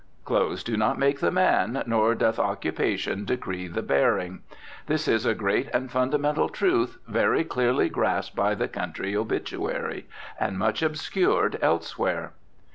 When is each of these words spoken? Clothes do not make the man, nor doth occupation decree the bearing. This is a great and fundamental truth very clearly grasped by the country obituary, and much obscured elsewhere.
Clothes 0.25 0.63
do 0.63 0.75
not 0.75 0.97
make 0.97 1.19
the 1.19 1.29
man, 1.29 1.83
nor 1.85 2.15
doth 2.15 2.39
occupation 2.39 3.23
decree 3.23 3.67
the 3.67 3.83
bearing. 3.83 4.41
This 4.87 5.07
is 5.07 5.27
a 5.27 5.35
great 5.35 5.69
and 5.75 5.91
fundamental 5.91 6.49
truth 6.49 6.97
very 7.07 7.43
clearly 7.43 7.87
grasped 7.87 8.35
by 8.35 8.55
the 8.55 8.67
country 8.67 9.15
obituary, 9.15 10.07
and 10.39 10.57
much 10.57 10.81
obscured 10.81 11.59
elsewhere. 11.61 12.31